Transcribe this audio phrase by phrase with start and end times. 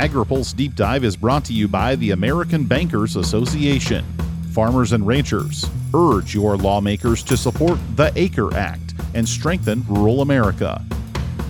[0.00, 4.02] AgriPulse Deep Dive is brought to you by the American Bankers Association.
[4.50, 10.82] Farmers and ranchers, urge your lawmakers to support the ACRE Act and strengthen rural America.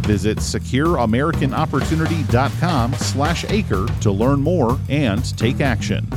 [0.01, 6.09] Visit secureamericanopportunity.com slash acre to learn more and take action.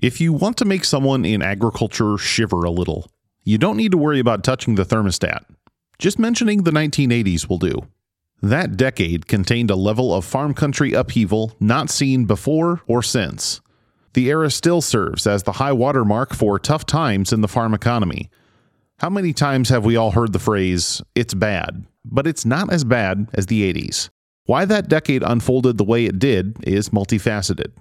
[0.00, 3.10] If you want to make someone in agriculture shiver a little,
[3.42, 5.40] you don't need to worry about touching the thermostat.
[5.98, 7.88] Just mentioning the 1980s will do.
[8.42, 13.60] That decade contained a level of farm country upheaval not seen before or since.
[14.14, 17.74] The era still serves as the high water mark for tough times in the farm
[17.74, 18.30] economy.
[18.98, 22.82] How many times have we all heard the phrase, it's bad, but it's not as
[22.82, 24.08] bad as the 80s?
[24.46, 27.72] Why that decade unfolded the way it did is multifaceted.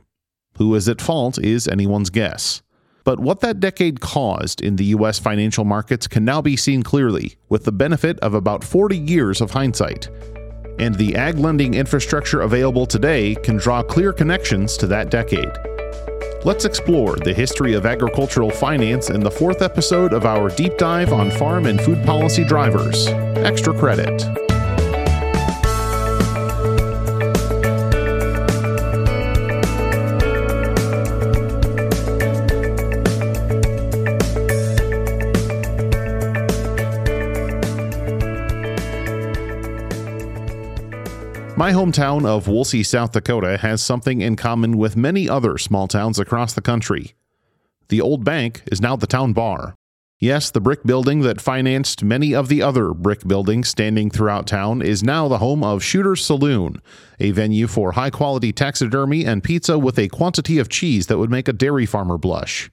[0.57, 2.61] Who is at fault is anyone's guess.
[3.05, 5.19] But what that decade caused in the U.S.
[5.19, 9.51] financial markets can now be seen clearly, with the benefit of about 40 years of
[9.51, 10.09] hindsight
[10.79, 15.51] and the ag lending infrastructure available today can draw clear connections to that decade.
[16.45, 21.11] Let's explore the history of agricultural finance in the fourth episode of our deep dive
[21.11, 23.07] on farm and food policy drivers.
[23.07, 24.48] Extra credit.
[41.69, 46.17] My hometown of Wolsey, South Dakota has something in common with many other small towns
[46.17, 47.13] across the country.
[47.89, 49.75] The old bank is now the town bar.
[50.17, 54.81] Yes, the brick building that financed many of the other brick buildings standing throughout town
[54.81, 56.81] is now the home of Shooter's Saloon,
[57.19, 61.29] a venue for high quality taxidermy and pizza with a quantity of cheese that would
[61.29, 62.71] make a dairy farmer blush.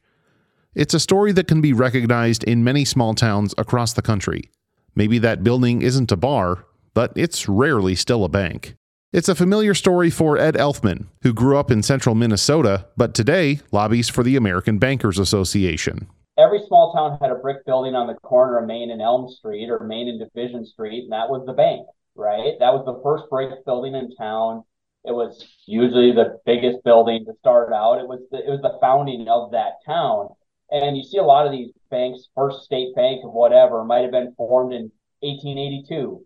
[0.75, 4.49] It's a story that can be recognized in many small towns across the country.
[4.95, 8.75] Maybe that building isn't a bar, but it's rarely still a bank.
[9.13, 13.61] It's a familiar story for Ed Elfman, who grew up in central Minnesota, but today
[13.71, 16.09] lobbies for the American Bankers Association.
[16.37, 19.71] Every small town had a brick building on the corner of Main and Elm Street
[19.71, 21.87] or Main and Division Street, and that was the bank,
[22.17, 22.55] right?
[22.59, 24.65] That was the first brick building in town.
[25.05, 28.01] It was usually the biggest building to start out.
[28.01, 30.31] It was the, it was the founding of that town.
[30.73, 34.11] And you see a lot of these banks, First State Bank of whatever, might have
[34.11, 36.26] been formed in 1882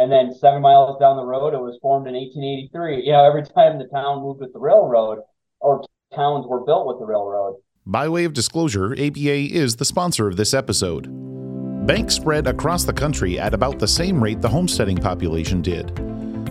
[0.00, 3.04] and then seven miles down the road, it was formed in 1883.
[3.04, 5.18] You know, every time the town moved with the railroad,
[5.60, 5.84] or
[6.14, 7.56] towns were built with the railroad.
[7.84, 11.08] By way of disclosure, ABA is the sponsor of this episode.
[11.86, 15.94] Banks spread across the country at about the same rate the homesteading population did.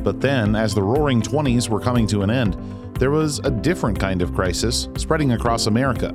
[0.04, 2.54] But then, as the roaring 20s were coming to an end,
[3.00, 6.12] there was a different kind of crisis spreading across America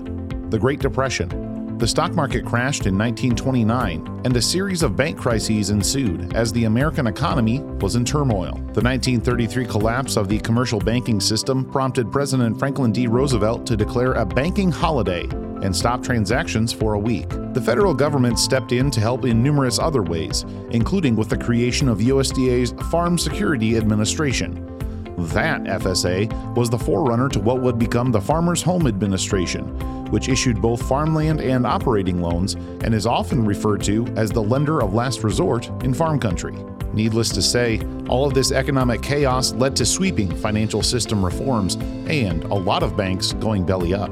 [0.50, 1.53] the Great Depression.
[1.78, 6.64] The stock market crashed in 1929, and a series of bank crises ensued as the
[6.66, 8.52] American economy was in turmoil.
[8.52, 13.08] The 1933 collapse of the commercial banking system prompted President Franklin D.
[13.08, 15.24] Roosevelt to declare a banking holiday
[15.62, 17.28] and stop transactions for a week.
[17.54, 21.88] The federal government stepped in to help in numerous other ways, including with the creation
[21.88, 24.73] of USDA's Farm Security Administration.
[25.16, 29.64] That FSA was the forerunner to what would become the Farmers Home Administration,
[30.10, 34.80] which issued both farmland and operating loans and is often referred to as the lender
[34.80, 36.56] of last resort in farm country.
[36.92, 41.74] Needless to say, all of this economic chaos led to sweeping financial system reforms
[42.06, 44.10] and a lot of banks going belly up.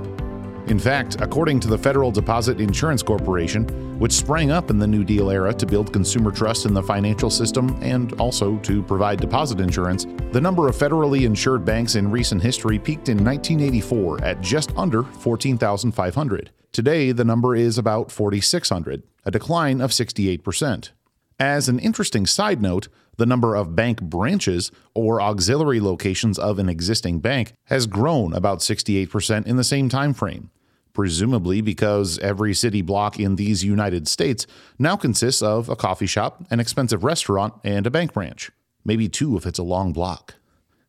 [0.69, 5.03] In fact, according to the Federal Deposit Insurance Corporation, which sprang up in the New
[5.03, 9.61] Deal era to build consumer trust in the financial system and also to provide deposit
[9.61, 14.73] insurance, the number of federally insured banks in recent history peaked in 1984 at just
[14.77, 16.51] under 14,500.
[16.71, 20.91] Today, the number is about 4,600, a decline of 68%.
[21.39, 22.87] As an interesting side note,
[23.17, 28.59] the number of bank branches or auxiliary locations of an existing bank has grown about
[28.59, 30.51] 68% in the same time frame
[30.93, 34.47] presumably because every city block in these United States
[34.79, 38.51] now consists of a coffee shop, an expensive restaurant, and a bank branch.
[38.85, 40.35] Maybe two if it's a long block.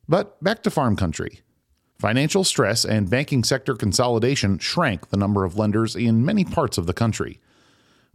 [0.07, 1.41] But back to farm country.
[1.99, 6.85] Financial stress and banking sector consolidation shrank the number of lenders in many parts of
[6.85, 7.39] the country.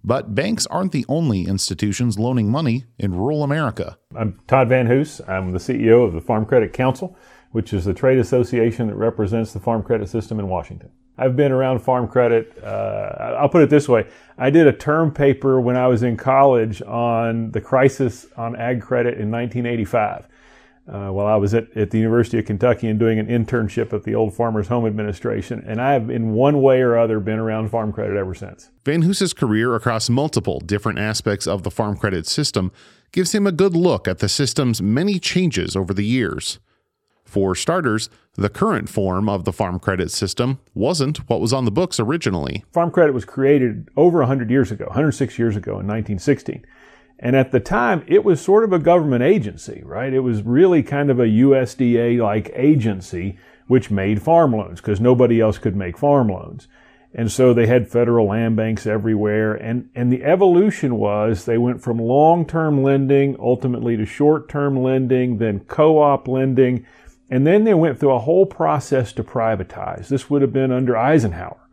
[0.04, 3.98] But banks aren't the only institutions loaning money in rural America.
[4.14, 5.20] I'm Todd Van Hoose.
[5.28, 7.16] I'm the CEO of the Farm Credit Council,
[7.50, 10.90] which is the trade association that represents the farm credit system in Washington.
[11.18, 12.56] I've been around farm credit.
[12.62, 14.06] Uh, I'll put it this way.
[14.38, 18.80] I did a term paper when I was in college on the crisis on ag
[18.80, 20.28] credit in 1985.
[20.88, 24.05] Uh, while I was at, at the University of Kentucky and doing an internship at
[24.05, 25.62] the old Farmers Home Administration.
[25.67, 28.70] And I have, in one way or other, been around farm credit ever since.
[28.87, 32.73] Van Hoose's career across multiple different aspects of the farm credit system
[33.12, 36.58] gives him a good look at the system's many changes over the years.
[37.29, 41.70] For starters, the current form of the farm credit system wasn't what was on the
[41.70, 42.64] books originally.
[42.73, 46.64] Farm credit was created over 100 years ago, 106 years ago in 1916.
[47.18, 50.12] And at the time, it was sort of a government agency, right?
[50.12, 55.40] It was really kind of a USDA like agency which made farm loans because nobody
[55.40, 56.68] else could make farm loans.
[57.14, 59.54] And so they had federal land banks everywhere.
[59.54, 64.82] And, and the evolution was they went from long term lending ultimately to short term
[64.82, 66.86] lending, then co op lending.
[67.30, 70.08] And then they went through a whole process to privatize.
[70.08, 71.67] This would have been under Eisenhower.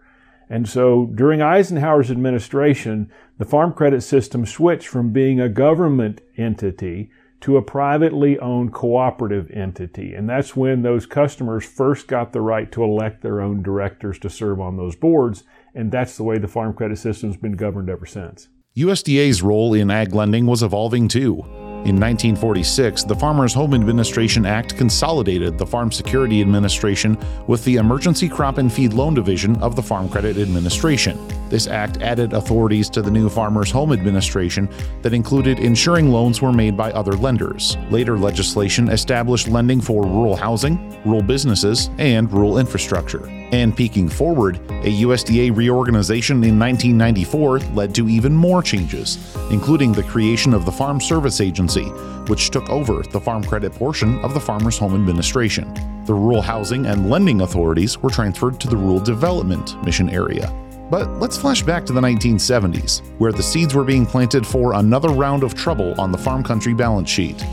[0.50, 7.10] And so during Eisenhower's administration, the farm credit system switched from being a government entity
[7.42, 10.14] to a privately owned cooperative entity.
[10.14, 14.30] And that's when those customers first got the right to elect their own directors to
[14.30, 15.44] serve on those boards.
[15.74, 18.48] And that's the way the farm credit system's been governed ever since.
[18.78, 21.44] USDA's role in ag lending was evolving too.
[21.86, 27.16] In 1946, the Farmers Home Administration Act consolidated the Farm Security Administration
[27.46, 31.16] with the Emergency Crop and Feed Loan Division of the Farm Credit Administration.
[31.48, 34.68] This act added authorities to the new Farmers Home Administration
[35.04, 37.78] that included ensuring loans were made by other lenders.
[37.92, 43.30] Later legislation established lending for rural housing, rural businesses, and rural infrastructure.
[43.52, 50.04] And peeking forward, a USDA reorganization in 1994 led to even more changes, including the
[50.04, 51.86] creation of the Farm Service Agency,
[52.28, 55.74] which took over the farm credit portion of the Farmers Home Administration.
[56.06, 60.52] The rural housing and lending authorities were transferred to the Rural Development Mission Area.
[60.90, 65.10] But let's flash back to the 1970s, where the seeds were being planted for another
[65.10, 67.44] round of trouble on the farm country balance sheet.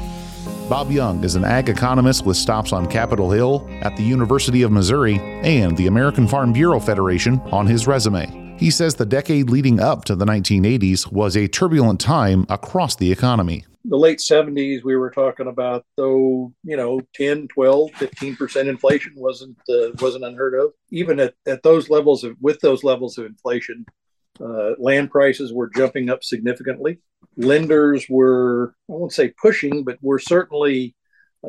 [0.69, 4.71] Bob Young is an ag economist with stops on Capitol Hill, at the University of
[4.71, 8.57] Missouri, and the American Farm Bureau Federation on his resume.
[8.59, 13.11] He says the decade leading up to the 1980s was a turbulent time across the
[13.11, 13.65] economy.
[13.85, 19.59] The late 70s, we were talking about, though, you know, 10, 12, 15% inflation wasn't
[19.69, 20.73] uh, wasn't unheard of.
[20.91, 23.85] Even at, at those levels of, with those levels of inflation,
[24.45, 26.99] uh, land prices were jumping up significantly
[27.37, 30.95] lenders were, I won't say pushing, but were certainly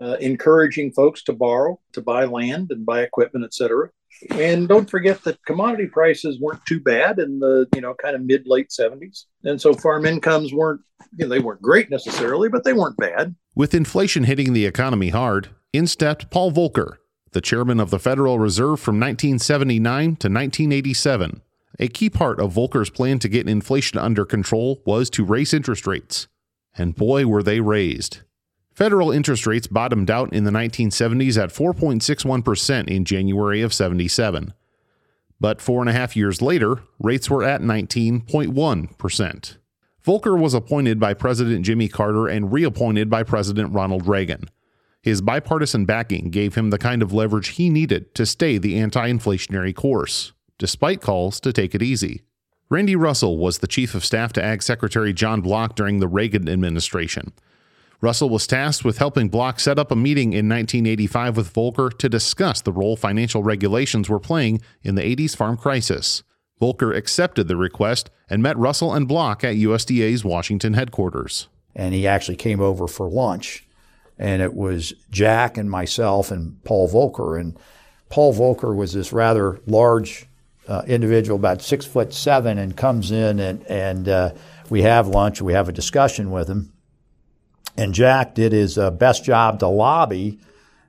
[0.02, 3.90] uh, encouraging folks to borrow, to buy land and buy equipment, et cetera.
[4.32, 8.22] And don't forget that commodity prices weren't too bad in the you know kind of
[8.22, 10.82] mid late 70s, and so farm incomes weren't
[11.18, 13.36] you know they weren't great necessarily, but they weren't bad.
[13.56, 16.98] With inflation hitting the economy hard, in stepped Paul Volcker,
[17.32, 21.42] the chairman of the Federal Reserve from 1979 to 1987.
[21.80, 25.88] A key part of Volcker's plan to get inflation under control was to raise interest
[25.88, 26.28] rates.
[26.78, 28.20] And boy, were they raised.
[28.74, 34.54] Federal interest rates bottomed out in the 1970s at 4.61% in January of 77.
[35.40, 39.58] But four and a half years later, rates were at 19.1%.
[40.06, 44.50] Volcker was appointed by President Jimmy Carter and reappointed by President Ronald Reagan.
[45.02, 49.10] His bipartisan backing gave him the kind of leverage he needed to stay the anti
[49.12, 52.24] inflationary course despite calls to take it easy.
[52.70, 56.50] Randy Russell was the chief of staff to Ag Secretary John Block during the Reagan
[56.50, 57.34] administration.
[58.02, 62.10] Russell was tasked with helping Block set up a meeting in 1985 with Volcker to
[62.10, 66.24] discuss the role financial regulations were playing in the 80s farm crisis.
[66.60, 71.48] Volcker accepted the request and met Russell and Block at USDA's Washington headquarters.
[71.76, 73.66] And he actually came over for lunch,
[74.18, 77.40] and it was Jack and myself and Paul Volcker.
[77.40, 77.58] And
[78.10, 80.28] Paul Volcker was this rather large
[80.68, 84.32] uh, individual about six foot seven and comes in and and uh,
[84.70, 85.42] we have lunch.
[85.42, 86.72] We have a discussion with him,
[87.78, 90.40] and Jack did his uh, best job to lobby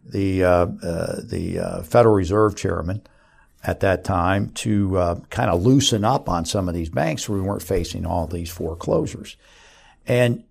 [0.05, 3.03] the uh, uh, the uh, Federal Reserve chairman
[3.63, 7.41] at that time to kind of loosen up on some of these banks so we
[7.41, 9.39] weren't facing all these foreclosures.
[10.07, 10.45] And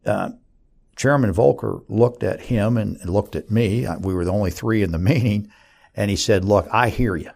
[0.96, 3.88] Chairman Volcker looked at him and looked at me.
[4.00, 5.52] We were the only three in the meeting,
[5.96, 7.30] and he said, "Look, I hear you."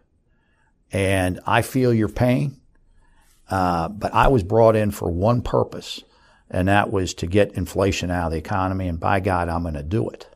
[0.91, 2.59] And I feel your pain.
[3.49, 6.03] Uh, but I was brought in for one purpose,
[6.49, 8.87] and that was to get inflation out of the economy.
[8.87, 10.27] And by God, I'm going to do it.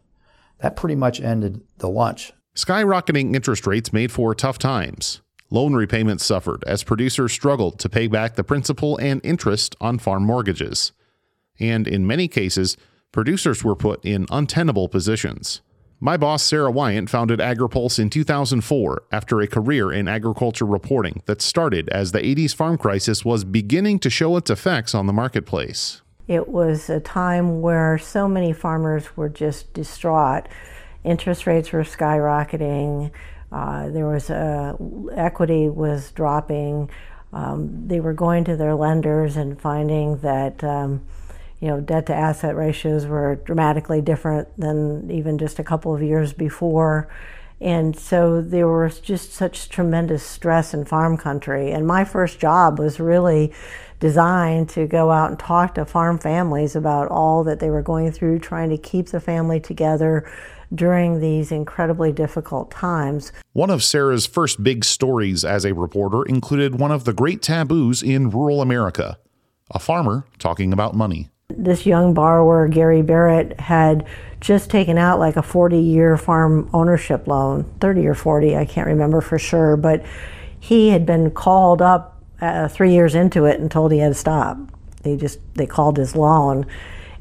[0.60, 2.32] That pretty much ended the lunch.
[2.56, 5.22] Skyrocketing interest rates made for tough times.
[5.50, 10.24] Loan repayments suffered as producers struggled to pay back the principal and interest on farm
[10.24, 10.94] mortgages.
[11.60, 12.78] And in many cases,
[13.12, 15.62] producers were put in untenable positions.
[16.04, 21.44] My boss, Sara Wyant, founded AgriPulse in 2004 after a career in agriculture reporting that
[21.44, 26.02] started as the 80s farm crisis was beginning to show its effects on the marketplace.
[26.28, 30.48] It was a time where so many farmers were just distraught.
[31.04, 33.12] Interest rates were skyrocketing.
[33.52, 34.32] Uh, there was
[35.16, 36.90] equity was dropping.
[37.32, 41.06] Um, they were going to their lenders and finding that um,
[41.62, 46.02] you know, debt to asset ratios were dramatically different than even just a couple of
[46.02, 47.08] years before.
[47.62, 51.72] And so there was just such tremendous stress in farm country.
[51.72, 53.54] And my first job was really
[54.00, 58.12] designed to go out and talk to farm families about all that they were going
[58.12, 60.28] through, trying to keep the family together
[60.74, 63.32] during these incredibly difficult times.
[63.54, 68.02] One of Sara's first big stories as a reporter included one of the great taboos
[68.02, 69.20] in rural America
[69.74, 71.31] a farmer talking about money.
[71.58, 74.06] This young borrower, Gary Barrett, had
[74.40, 78.88] just taken out like a 40 year farm ownership loan, 30 or 40, I can't
[78.88, 80.04] remember for sure, but
[80.60, 84.16] he had been called up uh, three years into it and told he had to
[84.16, 84.58] stop.
[85.04, 86.66] They just, they called his loan.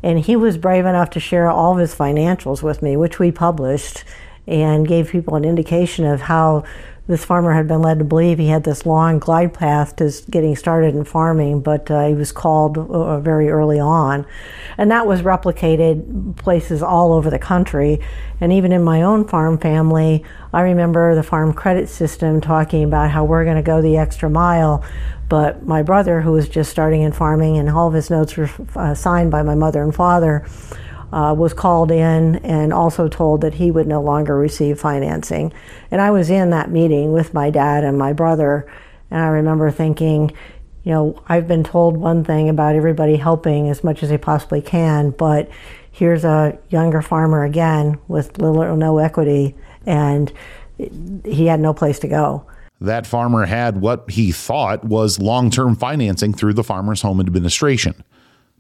[0.03, 3.31] And he was brave enough to share all of his financials with me, which we
[3.31, 4.05] published
[4.50, 6.64] and gave people an indication of how
[7.07, 10.54] this farmer had been led to believe he had this long glide path to getting
[10.54, 14.25] started in farming, but uh, he was called uh, very early on.
[14.78, 17.99] And that was replicated places all over the country.
[18.40, 23.11] And even in my own farm family, I remember the farm credit system talking about
[23.11, 24.85] how we're going to go the extra mile.
[25.28, 28.50] But my brother, who was just starting in farming, and all of his notes were
[28.76, 30.47] uh, signed by my mother and father,
[31.12, 35.52] uh, was called in and also told that he would no longer receive financing.
[35.90, 38.71] And I was in that meeting with my dad and my brother,
[39.11, 40.33] and I remember thinking,
[40.85, 44.62] you know, I've been told one thing about everybody helping as much as they possibly
[44.62, 45.50] can, but
[45.90, 50.33] here's a younger farmer again with little or no equity, and
[51.25, 52.47] he had no place to go.
[52.81, 58.02] That farmer had what he thought was long term financing through the Farmers Home Administration.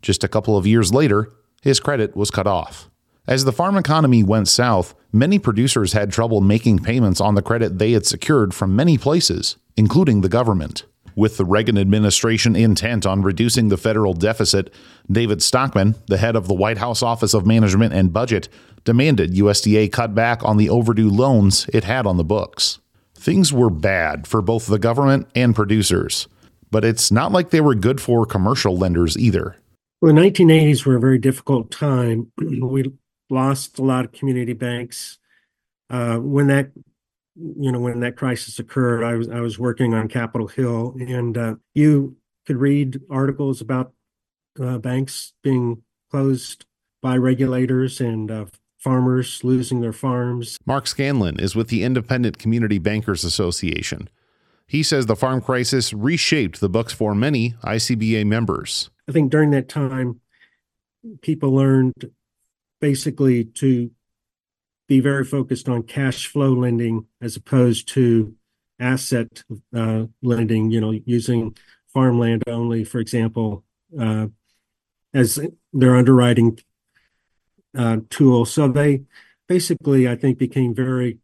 [0.02, 2.90] Just a couple of years later, his credit was cut off.
[3.26, 7.78] As the farm economy went south, many producers had trouble making payments on the credit
[7.78, 10.84] they had secured from many places, including the government.
[11.14, 14.72] With the Reagan administration intent on reducing the federal deficit,
[15.10, 18.48] David Stockman, the head of the White House Office of Management and Budget,
[18.84, 22.78] demanded USDA cut back on the overdue loans it had on the books.
[23.14, 26.26] Things were bad for both the government and producers,
[26.70, 29.56] but it's not like they were good for commercial lenders either.
[30.00, 32.32] Well, the 1980s were a very difficult time.
[32.38, 32.92] we
[33.28, 35.18] lost a lot of community banks.
[35.90, 36.70] Uh, when that,
[37.36, 41.36] you know, when that crisis occurred, I was I was working on Capitol Hill, and
[41.36, 42.16] uh, you
[42.46, 43.92] could read articles about
[44.60, 46.64] uh, banks being closed
[47.02, 48.46] by regulators and uh,
[48.78, 50.58] farmers losing their farms.
[50.66, 54.08] Mark Scanlon is with the Independent Community Bankers Association.
[54.70, 58.88] He says the farm crisis reshaped the books for many ICBA members.
[59.08, 60.20] I think during that time,
[61.22, 62.12] people learned
[62.80, 63.90] basically to
[64.86, 68.32] be very focused on cash flow lending as opposed to
[68.78, 69.42] asset
[69.74, 71.56] uh, lending, you know, using
[71.92, 73.64] farmland only, for example,
[73.98, 74.28] uh,
[75.12, 75.40] as
[75.72, 76.60] their underwriting
[77.76, 78.44] uh, tool.
[78.44, 79.02] So they
[79.48, 81.18] basically, I think, became very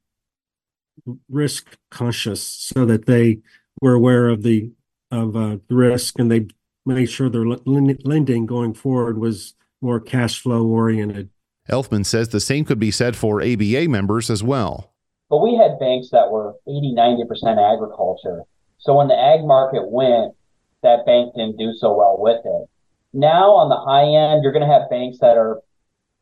[1.28, 3.38] risk conscious so that they
[3.80, 4.70] were aware of the
[5.10, 6.46] of uh, the risk and they
[6.84, 11.30] made sure their lending going forward was more cash flow oriented.
[11.68, 14.92] Elfman says the same could be said for ABA members as well.
[15.28, 18.42] But we had banks that were 80, 90% agriculture.
[18.78, 20.34] So when the ag market went,
[20.82, 22.68] that bank didn't do so well with it.
[23.12, 25.60] Now on the high end, you're going to have banks that are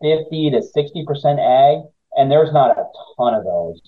[0.00, 1.84] 50 to 60% ag,
[2.16, 2.84] and there's not a
[3.16, 3.80] ton of those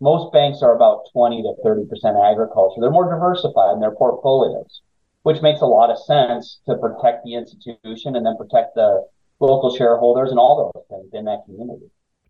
[0.00, 2.80] most banks are about 20 to 30% agriculture.
[2.80, 4.82] They're more diversified in their portfolios,
[5.22, 9.04] which makes a lot of sense to protect the institution and then protect the
[9.40, 11.86] local shareholders and all those things in that community.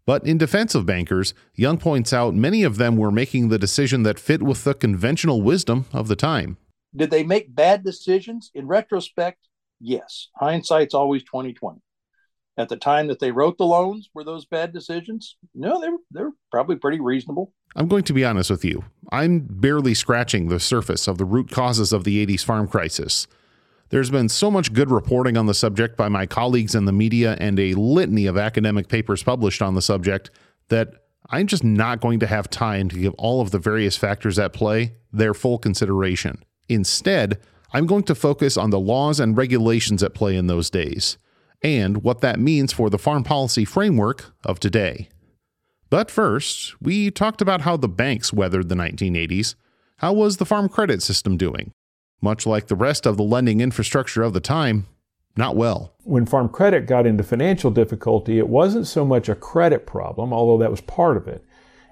[0.06, 4.02] But in defense of bankers, Young points out many of them were making the decision
[4.04, 6.56] that fit with the conventional wisdom of the time.
[6.96, 8.50] Did they make bad decisions?
[8.54, 9.48] In retrospect,
[9.78, 10.28] yes.
[10.36, 11.80] Hindsight's always 2020
[12.58, 15.36] at the time that they wrote the loans were those bad decisions?
[15.54, 17.54] No they were, they're probably pretty reasonable.
[17.76, 18.84] I'm going to be honest with you.
[19.12, 23.26] I'm barely scratching the surface of the root causes of the 80s farm crisis.
[23.90, 27.36] There's been so much good reporting on the subject by my colleagues in the media
[27.40, 30.30] and a litany of academic papers published on the subject
[30.68, 30.92] that
[31.30, 34.52] i'm just not going to have time to give all of the various factors at
[34.52, 36.42] play their full consideration.
[36.68, 37.38] Instead
[37.72, 41.16] i'm going to focus on the laws and regulations at play in those days
[41.62, 45.08] and what that means for the farm policy framework of today.
[45.90, 49.54] But first, we talked about how the banks weathered the 1980s.
[49.96, 51.72] How was the farm credit system doing?
[52.20, 54.86] Much like the rest of the lending infrastructure of the time,
[55.36, 55.94] not well.
[56.04, 60.58] When farm credit got into financial difficulty, it wasn't so much a credit problem, although
[60.58, 61.44] that was part of it.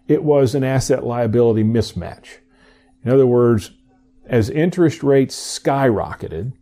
[0.08, 2.38] It was an asset liability mismatch.
[3.04, 3.70] In other words,
[4.26, 6.52] as interest rates skyrocketed,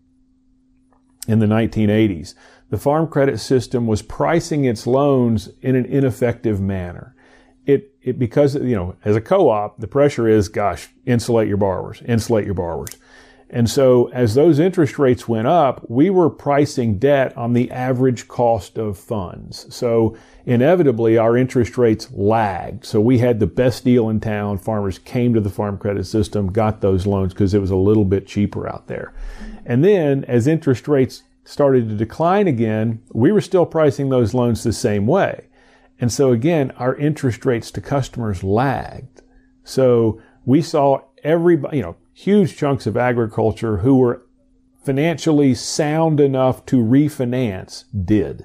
[1.26, 2.34] in the 1980s,
[2.70, 7.14] the farm credit system was pricing its loans in an ineffective manner.
[7.66, 12.02] It, it because you know as a co-op the pressure is gosh insulate your borrowers
[12.04, 12.90] insulate your borrowers
[13.54, 18.26] and so as those interest rates went up, we were pricing debt on the average
[18.26, 19.72] cost of funds.
[19.72, 22.84] So inevitably our interest rates lagged.
[22.84, 24.58] So we had the best deal in town.
[24.58, 28.04] Farmers came to the farm credit system, got those loans because it was a little
[28.04, 29.14] bit cheaper out there.
[29.64, 34.62] And then as interest rates started to decline again, we were still pricing those loans
[34.62, 35.46] the same way.
[36.00, 39.22] And so again, our interest rates to customers lagged.
[39.62, 44.22] So we saw everybody, you know, huge chunks of agriculture who were
[44.82, 48.44] financially sound enough to refinance did.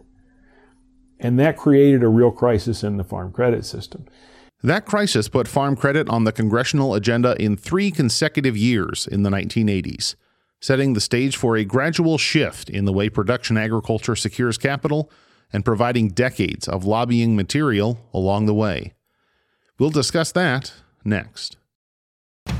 [1.19, 4.05] And that created a real crisis in the farm credit system.
[4.63, 9.29] That crisis put farm credit on the congressional agenda in three consecutive years in the
[9.29, 10.15] 1980s,
[10.59, 15.09] setting the stage for a gradual shift in the way production agriculture secures capital
[15.51, 18.93] and providing decades of lobbying material along the way.
[19.79, 20.73] We'll discuss that
[21.03, 21.57] next.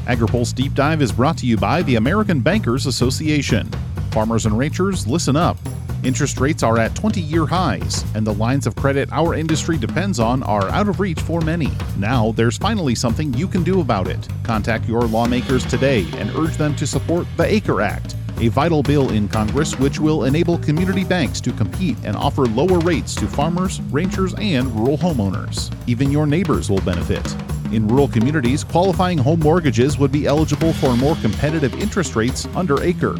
[0.05, 3.69] AgriPulse Deep Dive is brought to you by the American Bankers Association.
[4.11, 5.57] Farmers and ranchers, listen up.
[6.01, 10.17] Interest rates are at 20 year highs, and the lines of credit our industry depends
[10.17, 11.67] on are out of reach for many.
[11.97, 14.25] Now, there's finally something you can do about it.
[14.43, 19.09] Contact your lawmakers today and urge them to support the ACRE Act, a vital bill
[19.11, 23.81] in Congress which will enable community banks to compete and offer lower rates to farmers,
[23.91, 25.69] ranchers, and rural homeowners.
[25.85, 27.35] Even your neighbors will benefit.
[27.73, 32.81] In rural communities, qualifying home mortgages would be eligible for more competitive interest rates under
[32.81, 33.17] ACRE.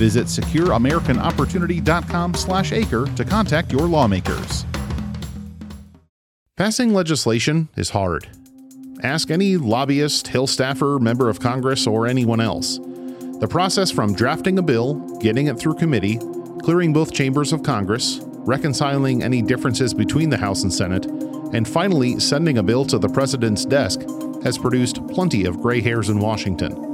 [0.00, 4.64] Visit secureamericanopportunity.com/acre to contact your lawmakers.
[6.56, 8.28] Passing legislation is hard.
[9.02, 12.80] Ask any lobbyist, Hill staffer, member of Congress, or anyone else.
[13.40, 16.18] The process from drafting a bill, getting it through committee,
[16.62, 21.04] clearing both chambers of Congress, reconciling any differences between the House and Senate,
[21.52, 24.00] and finally sending a bill to the president's desk
[24.42, 26.89] has produced plenty of gray hairs in Washington.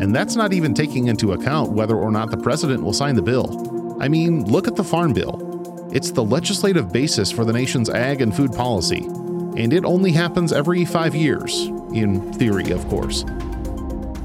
[0.00, 3.22] And that's not even taking into account whether or not the president will sign the
[3.22, 3.96] bill.
[4.00, 5.40] I mean, look at the Farm Bill.
[5.92, 9.04] It's the legislative basis for the nation's ag and food policy,
[9.56, 13.24] and it only happens every five years, in theory, of course.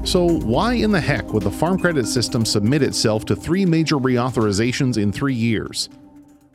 [0.02, 3.96] So, why in the heck would the Farm Credit System submit itself to three major
[3.96, 5.88] reauthorizations in three years?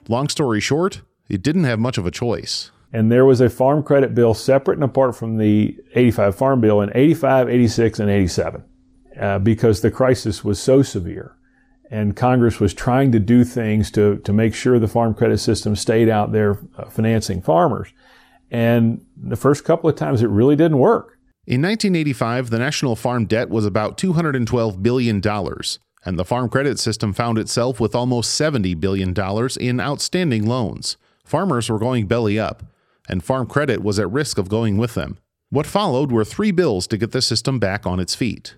[0.09, 2.71] Long story short, it didn't have much of a choice.
[2.91, 6.81] And there was a farm credit bill separate and apart from the 85 Farm Bill
[6.81, 8.63] in 85, 86, and 87
[9.19, 11.35] uh, because the crisis was so severe.
[11.91, 15.75] And Congress was trying to do things to, to make sure the farm credit system
[15.75, 17.93] stayed out there uh, financing farmers.
[18.51, 21.17] And the first couple of times it really didn't work.
[21.47, 25.21] In 1985, the national farm debt was about $212 billion,
[26.03, 29.13] and the farm credit system found itself with almost $70 billion
[29.59, 30.97] in outstanding loans.
[31.23, 32.63] Farmers were going belly up,
[33.07, 35.19] and farm credit was at risk of going with them.
[35.51, 38.55] What followed were three bills to get the system back on its feet.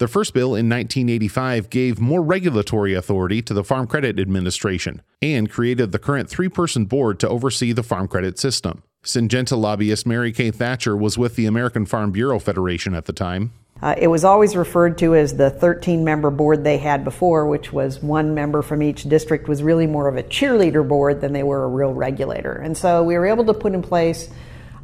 [0.00, 5.50] The first bill in 1985 gave more regulatory authority to the Farm Credit Administration and
[5.50, 8.82] created the current three person board to oversee the farm credit system.
[9.04, 13.52] Syngenta lobbyist Mary Kay Thatcher was with the American Farm Bureau Federation at the time.
[13.82, 17.70] Uh, it was always referred to as the 13 member board they had before, which
[17.70, 21.42] was one member from each district, was really more of a cheerleader board than they
[21.42, 22.54] were a real regulator.
[22.54, 24.30] And so we were able to put in place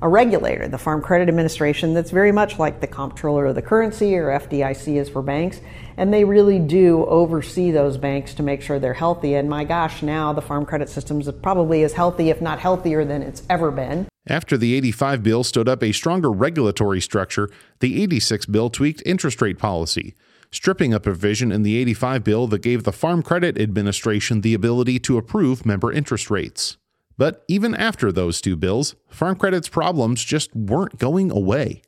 [0.02, 4.16] a regulator, the Farm Credit Administration, that's very much like the Comptroller of the Currency
[4.16, 5.60] or FDIC is for banks.
[5.96, 9.34] And they really do oversee those banks to make sure they're healthy.
[9.34, 13.04] And my gosh, now the farm credit system is probably as healthy, if not healthier,
[13.04, 14.06] than it's ever been.
[14.28, 17.48] After the 85 bill stood up a stronger regulatory structure,
[17.80, 20.14] the 86 bill tweaked interest rate policy,
[20.50, 24.98] stripping a provision in the 85 bill that gave the Farm Credit Administration the ability
[25.00, 26.76] to approve member interest rates.
[27.18, 31.82] But even after those two bills, Farm Credit's problems just weren't going away.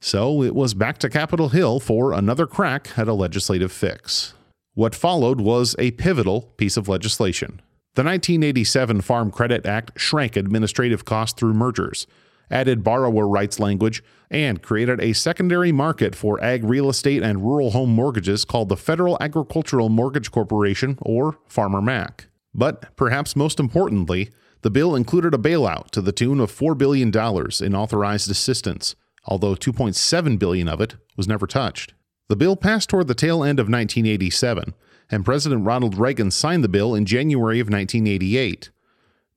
[0.00, 4.34] So it was back to Capitol Hill for another crack at a legislative fix.
[4.74, 7.60] What followed was a pivotal piece of legislation.
[7.94, 12.06] The 1987 Farm Credit Act shrank administrative costs through mergers,
[12.50, 17.72] added borrower rights language, and created a secondary market for ag real estate and rural
[17.72, 22.28] home mortgages called the Federal Agricultural Mortgage Corporation, or Farmer Mac.
[22.54, 24.30] But perhaps most importantly,
[24.62, 28.94] the bill included a bailout to the tune of $4 billion in authorized assistance,
[29.24, 31.94] although 2.7 billion of it was never touched.
[32.28, 34.74] The bill passed toward the tail end of 1987,
[35.10, 38.70] and President Ronald Reagan signed the bill in January of 1988.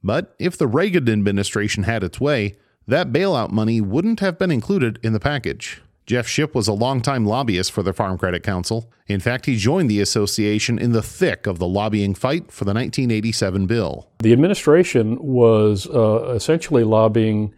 [0.03, 2.57] But if the Reagan administration had its way,
[2.88, 5.81] that bailout money wouldn't have been included in the package.
[6.05, 8.91] Jeff Shipp was a longtime lobbyist for the Farm Credit Council.
[9.07, 12.73] In fact, he joined the association in the thick of the lobbying fight for the
[12.73, 14.07] 1987 bill.
[14.19, 17.53] The administration was uh, essentially lobbying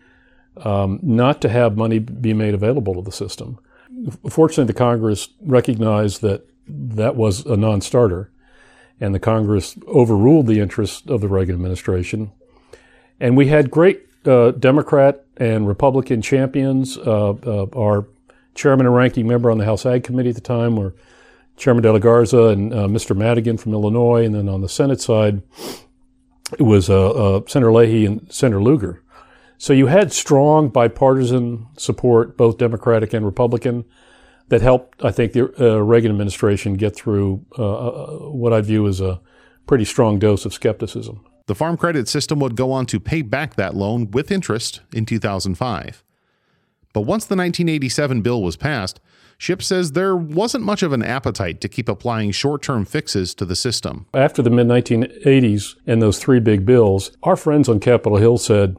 [0.63, 3.59] um, not to have money be made available to the system.
[4.29, 8.31] Fortunately, the Congress recognized that that was a non starter,
[8.99, 12.31] and the Congress overruled the interests of the Reagan administration.
[13.19, 16.97] And we had great uh, Democrat and Republican champions.
[16.97, 18.05] Uh, uh our
[18.57, 20.93] chairman and ranking member on the House Ag Committee at the time were
[21.55, 23.15] Chairman De La Garza and uh, Mr.
[23.15, 24.25] Madigan from Illinois.
[24.25, 25.41] And then on the Senate side,
[26.57, 29.03] it was uh, Senator Leahy and Senator Lugar.
[29.57, 33.85] So you had strong bipartisan support, both Democratic and Republican,
[34.49, 38.87] that helped, I think, the uh, Reagan administration get through uh, uh, what I view
[38.87, 39.19] as a
[39.65, 41.25] pretty strong dose of skepticism.
[41.47, 45.05] The Farm Credit System would go on to pay back that loan with interest in
[45.05, 46.03] 2005.
[46.97, 48.99] But once the 1987 bill was passed,
[49.37, 53.45] Shipp says there wasn't much of an appetite to keep applying short term fixes to
[53.45, 54.07] the system.
[54.15, 58.77] After the mid 1980s and those three big bills, our friends on Capitol Hill said,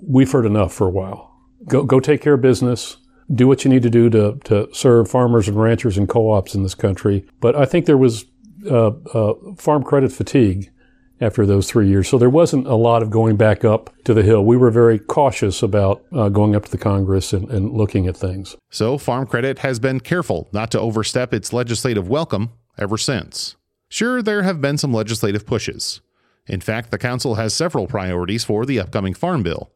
[0.00, 1.30] we've heard enough for a while.
[1.66, 2.96] Go, go take care of business.
[3.30, 6.62] Do what you need to do to, to serve farmers and ranchers and co-ops in
[6.62, 7.26] this country.
[7.38, 8.24] But I think there was
[8.64, 10.70] uh, uh, farm credit fatigue
[11.20, 12.08] after those three years.
[12.08, 14.44] So there wasn't a lot of going back up to the hill.
[14.44, 18.16] We were very cautious about uh, going up to the Congress and, and looking at
[18.16, 18.56] things.
[18.70, 23.56] So Farm Credit has been careful not to overstep its legislative welcome ever since.
[23.88, 26.00] Sure, there have been some legislative pushes.
[26.46, 29.70] In fact, the Council has several priorities for the upcoming Farm Bill.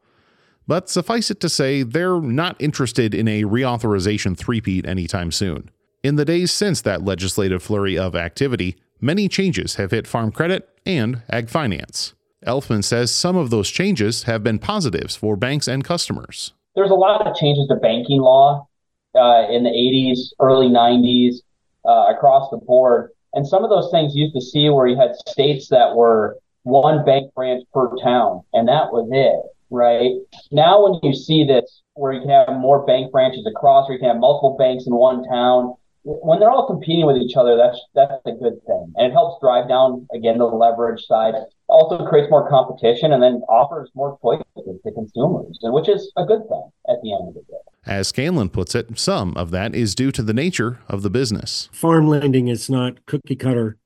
[0.67, 5.71] But suffice it to say, they're not interested in a reauthorization threepeat anytime soon.
[6.03, 10.69] In the days since that legislative flurry of activity, many changes have hit farm credit
[10.87, 12.15] and ag finance.
[12.47, 16.53] Elfman says some of those changes have been positives for banks and customers.
[16.75, 18.67] There's a lot of changes to banking law
[19.15, 21.37] uh, in the 80s, early 90s,
[21.85, 23.11] uh, across the board.
[23.35, 27.05] And some of those things used to see where you had states that were one
[27.05, 30.13] bank branch per town, and that was it right?
[30.53, 33.99] Now, when you see this, where you can have more bank branches across, or you
[33.99, 37.81] can have multiple banks in one town, when they're all competing with each other, that's
[37.95, 41.35] that's a good thing, and it helps drive down again the leverage side.
[41.69, 46.43] Also creates more competition, and then offers more choices to consumers, which is a good
[46.49, 47.59] thing at the end of the day.
[47.87, 51.69] As Scanlon puts it, some of that is due to the nature of the business.
[51.73, 53.79] Farm lending is not cookie cutter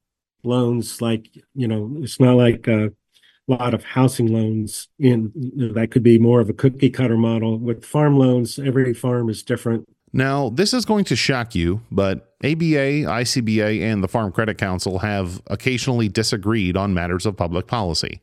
[0.42, 2.88] loans like you know it's not like uh,
[3.48, 5.32] lot of housing loans in
[5.74, 9.42] that could be more of a cookie cutter model with farm loans every farm is
[9.42, 14.58] different now this is going to shock you but aba icba and the farm credit
[14.58, 18.20] council have occasionally disagreed on matters of public policy.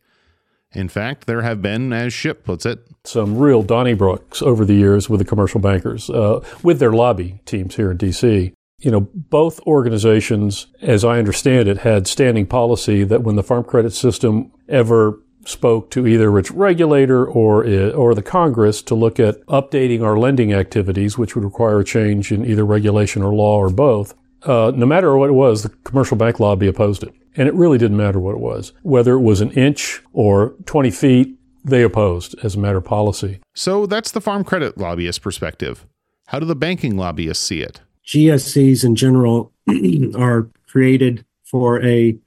[0.74, 5.10] In fact there have been as Shipp puts it some real donnybrooks over the years
[5.10, 8.54] with the commercial bankers uh, with their lobby teams here in dc
[8.84, 13.64] you know, both organizations, as I understand it, had standing policy that when the farm
[13.64, 19.20] credit system ever spoke to either its regulator or it, or the Congress to look
[19.20, 23.58] at updating our lending activities, which would require a change in either regulation or law
[23.58, 24.14] or both.
[24.44, 27.78] Uh, no matter what it was, the commercial bank lobby opposed it, and it really
[27.78, 31.38] didn't matter what it was, whether it was an inch or 20 feet.
[31.66, 33.40] They opposed as a matter of policy.
[33.54, 35.86] So that's the farm credit lobbyist perspective.
[36.28, 37.80] How do the banking lobbyists see it?
[38.06, 39.54] GSEs in general
[40.18, 42.18] are created for a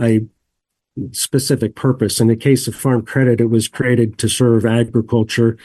[0.00, 0.26] a
[1.12, 2.20] specific purpose.
[2.20, 5.56] In the case of farm credit, it was created to serve agriculture.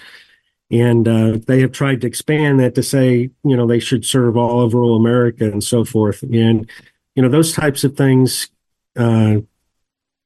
[0.70, 4.36] And uh, they have tried to expand that to say, you know, they should serve
[4.36, 6.24] all of rural America and so forth.
[6.24, 6.70] And,
[7.16, 8.50] you know, those types of things
[8.98, 9.38] uh,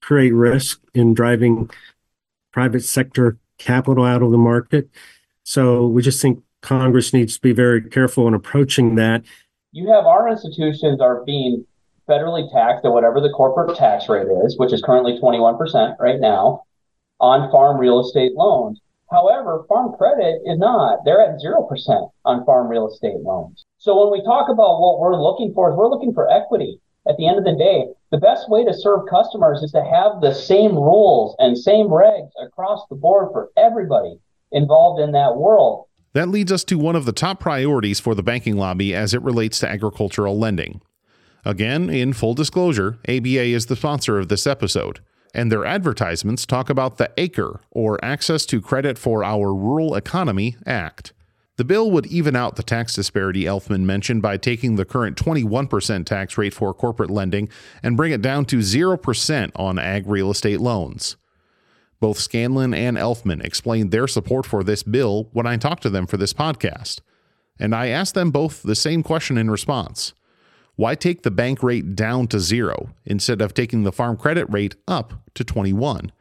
[0.02, 1.70] create risk in driving
[2.52, 4.90] private sector capital out of the market.
[5.44, 9.24] So we just think Congress needs to be very careful in approaching that.
[9.72, 11.66] You have our institutions are being
[12.12, 16.64] federally taxed at whatever the corporate tax rate is, which is currently 21% right now,
[17.22, 18.82] on farm real estate loans.
[19.10, 21.00] However, farm credit is not.
[21.06, 23.66] They're at 0% on farm real estate loans.
[23.78, 26.80] So when we talk about what we're looking for, is we're looking for equity.
[27.08, 30.22] At the end of the day, the best way to serve customers is to have
[30.22, 34.20] the same rules and same regs across the board for everybody
[34.52, 35.88] involved in that world.
[36.14, 39.22] That leads us to one of the top priorities for the banking lobby as it
[39.22, 40.82] relates to agricultural lending.
[41.46, 45.00] Again, in full disclosure, ABA is the sponsor of this episode,
[45.34, 50.56] and their advertisements talk about the ACRE, or Access to Credit for Our Rural Economy
[50.66, 51.14] Act.
[51.58, 56.06] The bill would even out the tax disparity Elfman mentioned by taking the current 21%
[56.06, 57.50] tax rate for corporate lending
[57.84, 61.18] and bring it down to 0% on ag real estate loans.
[62.00, 66.08] Both Scanlon and Elfman explained their support for this bill when I talked to them
[66.08, 67.02] for this podcast.
[67.60, 70.14] and I asked them both the same question in response.
[70.76, 74.76] Why take the bank rate down to zero instead of taking the farm credit rate
[74.88, 76.12] up to 21?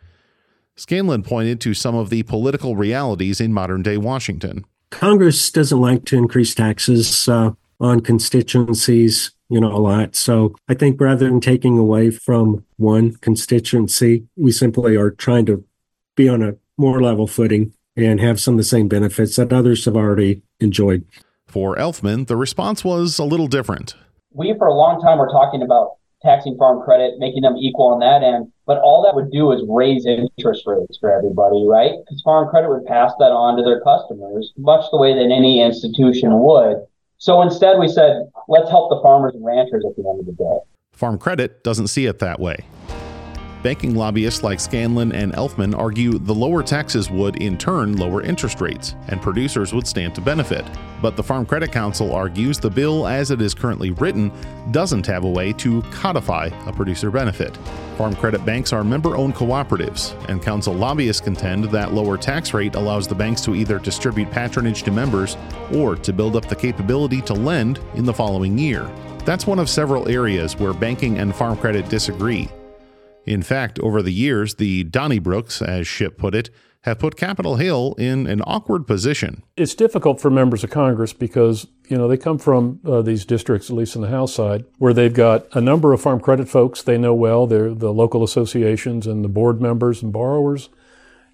[0.76, 4.64] Scanlon pointed to some of the political realities in modern day Washington.
[4.90, 10.16] Congress doesn't like to increase taxes uh, on constituencies, you know, a lot.
[10.16, 15.64] So I think rather than taking away from one constituency, we simply are trying to
[16.16, 19.84] be on a more level footing and have some of the same benefits that others
[19.84, 21.04] have already enjoyed.
[21.46, 23.94] For Elfman, the response was a little different.
[24.32, 28.00] We, for a long time, were talking about taxing farm credit, making them equal on
[28.00, 28.52] that end.
[28.66, 31.92] But all that would do is raise interest rates for everybody, right?
[31.98, 35.62] Because farm credit would pass that on to their customers, much the way that any
[35.62, 36.84] institution would.
[37.18, 40.32] So instead, we said, let's help the farmers and ranchers at the end of the
[40.32, 40.58] day.
[40.92, 42.64] Farm credit doesn't see it that way.
[43.62, 48.62] Banking lobbyists like Scanlon and Elfman argue the lower taxes would, in turn, lower interest
[48.62, 50.64] rates, and producers would stand to benefit.
[51.02, 54.32] But the Farm Credit Council argues the bill, as it is currently written,
[54.70, 57.54] doesn't have a way to codify a producer benefit.
[57.98, 62.76] Farm credit banks are member owned cooperatives, and council lobbyists contend that lower tax rate
[62.76, 65.36] allows the banks to either distribute patronage to members
[65.74, 68.90] or to build up the capability to lend in the following year.
[69.26, 72.48] That's one of several areas where banking and farm credit disagree.
[73.26, 76.50] In fact, over the years, the Donnybrooks, as Shipp put it,
[76.82, 79.42] have put Capitol Hill in an awkward position.
[79.56, 83.68] It's difficult for members of Congress because, you know, they come from uh, these districts,
[83.68, 86.82] at least on the House side, where they've got a number of farm credit folks
[86.82, 87.46] they know well.
[87.46, 90.70] They're the local associations and the board members and borrowers.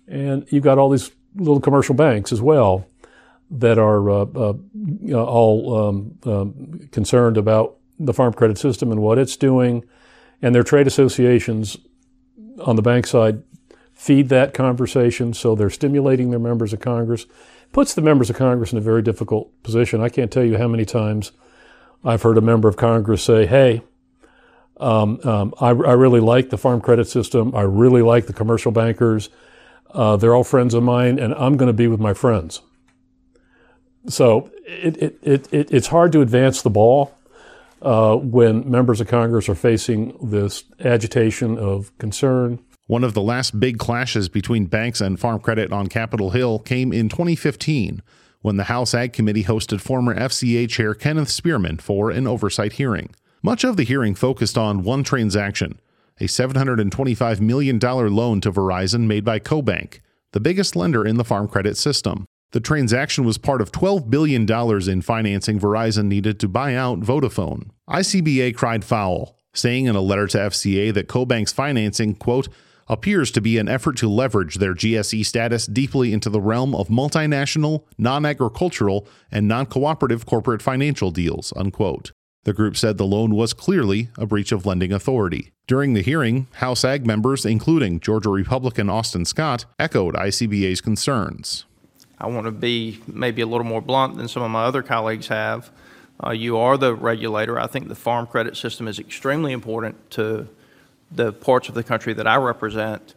[0.09, 2.89] And you've got all these little commercial banks as well
[3.49, 4.55] that are uh, uh,
[5.15, 9.85] all um, um, concerned about the farm credit system and what it's doing
[10.43, 11.77] and their trade associations
[12.61, 13.43] on the bank side
[13.97, 17.27] feed that conversation, so they're stimulating their members of Congress.
[17.73, 20.01] Puts the members of Congress in a very difficult position.
[20.01, 21.33] I can't tell you how many times
[22.05, 23.83] I've heard a member of Congress say, "Hey,
[24.79, 27.55] um, um, I, I, really like the farm credit system.
[27.55, 29.31] I really like the commercial bankers.
[29.91, 32.61] Uh, they're all friends of mine, and I'm going to be with my friends."
[34.09, 37.16] So it, it, it, it, it's hard to advance the ball
[37.83, 42.59] uh, when members of Congress are facing this agitation of concern.
[42.87, 46.93] One of the last big clashes between banks and farm credit on Capitol Hill came
[46.93, 48.03] in 2015
[48.43, 53.13] when the House Ag Committee hosted former FCA Chair Kenneth Spearman for an oversight hearing.
[53.43, 55.81] Much of the hearing focused on one transaction
[56.19, 60.01] a $725 million loan to Verizon made by CoBank,
[60.33, 62.26] the biggest lender in the farm credit system.
[62.53, 64.51] The transaction was part of $12 billion
[64.89, 67.71] in financing Verizon needed to buy out Vodafone.
[67.91, 72.49] ICBA cried foul, saying in a letter to FCA that CoBank's financing, quote,
[72.89, 76.89] appears to be an effort to leverage their GSE status deeply into the realm of
[76.89, 82.13] multinational, non agricultural, and non cooperative corporate financial deals, unquote.
[82.45, 85.51] The group said the loan was clearly a breach of lending authority.
[85.67, 91.65] During the hearing, House Ag members, including Georgia Republican Austin Scott, echoed ICBA's concerns.
[92.19, 95.29] I want to be maybe a little more blunt than some of my other colleagues
[95.29, 95.71] have.
[96.25, 97.61] Uh, you are the regulator.
[97.61, 100.49] I think the farm credit system is extremely important to
[101.11, 103.15] the parts of the country that I represent.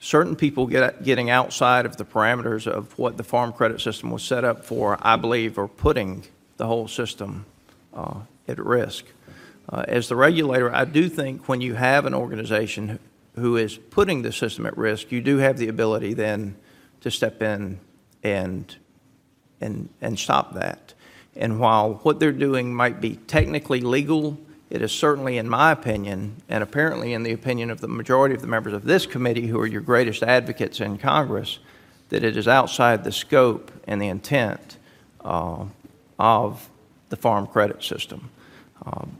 [0.00, 4.22] Certain people get, getting outside of the parameters of what the farm credit system was
[4.22, 6.24] set up for, I believe, are putting
[6.56, 7.44] the whole system
[7.94, 9.04] uh, at risk.
[9.68, 12.98] Uh, as the regulator, I do think when you have an organization
[13.36, 16.56] who is putting the system at risk, you do have the ability then
[17.02, 17.78] to step in
[18.22, 18.76] and
[19.60, 20.94] and and stop that.
[21.36, 26.42] And while what they're doing might be technically legal, it is certainly, in my opinion,
[26.48, 29.58] and apparently in the opinion of the majority of the members of this committee, who
[29.60, 31.58] are your greatest advocates in Congress,
[32.10, 34.76] that it is outside the scope and the intent
[35.24, 35.64] uh,
[36.18, 36.68] of
[37.08, 38.30] the farm credit system.
[38.84, 39.18] Um,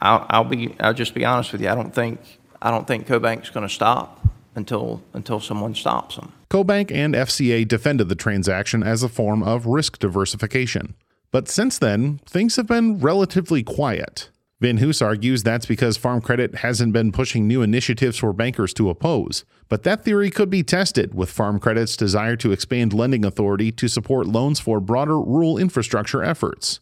[0.00, 1.68] I'll, I'll, be, I'll just be honest with you.
[1.68, 2.20] I don't think,
[2.60, 4.24] I don't think CoBank's going to stop
[4.54, 6.32] until until someone stops them.
[6.50, 10.94] CoBank and FCA defended the transaction as a form of risk diversification.
[11.30, 14.30] But since then, things have been relatively quiet.
[14.60, 18.88] Van Hoose argues that's because Farm Credit hasn't been pushing new initiatives for bankers to
[18.88, 19.44] oppose.
[19.68, 23.88] But that theory could be tested with Farm Credit's desire to expand lending authority to
[23.88, 26.80] support loans for broader rural infrastructure efforts.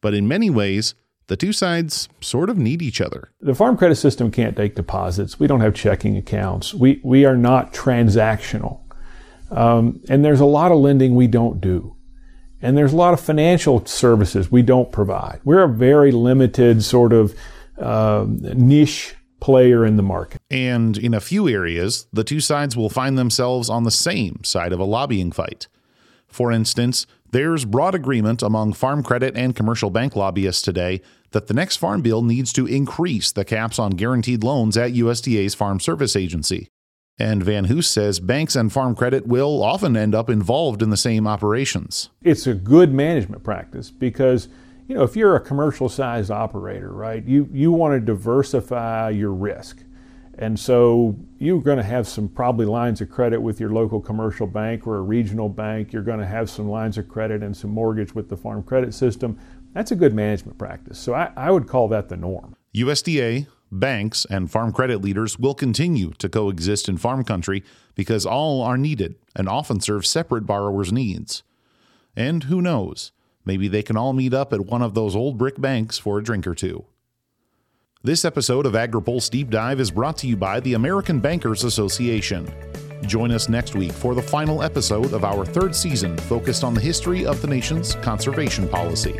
[0.00, 0.94] But in many ways,
[1.26, 3.30] the two sides sort of need each other.
[3.40, 5.40] The farm credit system can't take deposits.
[5.40, 6.74] We don't have checking accounts.
[6.74, 8.80] We, we are not transactional.
[9.50, 11.96] Um, and there's a lot of lending we don't do.
[12.60, 15.40] And there's a lot of financial services we don't provide.
[15.44, 17.34] We're a very limited sort of
[17.78, 20.40] uh, niche player in the market.
[20.50, 24.72] And in a few areas, the two sides will find themselves on the same side
[24.72, 25.68] of a lobbying fight.
[26.26, 31.00] For instance, There's broad agreement among farm credit and commercial bank lobbyists today
[31.32, 35.52] that the next farm bill needs to increase the caps on guaranteed loans at USDA's
[35.52, 36.68] Farm Service Agency.
[37.18, 40.96] And Van Hoose says banks and farm credit will often end up involved in the
[40.96, 42.08] same operations.
[42.22, 44.46] It's a good management practice because
[44.86, 49.32] you know if you're a commercial sized operator, right, you, you want to diversify your
[49.32, 49.82] risk.
[50.38, 54.46] And so you're going to have some probably lines of credit with your local commercial
[54.46, 55.92] bank or a regional bank.
[55.92, 58.94] You're going to have some lines of credit and some mortgage with the farm credit
[58.94, 59.38] system.
[59.72, 60.98] That's a good management practice.
[60.98, 62.56] So I, I would call that the norm.
[62.74, 67.62] USDA, banks, and farm credit leaders will continue to coexist in farm country
[67.94, 71.42] because all are needed and often serve separate borrowers' needs.
[72.16, 73.12] And who knows,
[73.44, 76.22] maybe they can all meet up at one of those old brick banks for a
[76.22, 76.86] drink or two.
[78.04, 82.46] This episode of AgriPulse Deep Dive is brought to you by the American Bankers Association.
[83.06, 86.82] Join us next week for the final episode of our third season focused on the
[86.82, 89.14] history of the nation's conservation policy.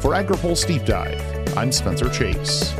[0.00, 2.74] For AgriPulse Deep Dive, I'm Spencer Chase.